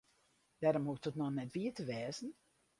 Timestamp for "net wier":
1.35-1.73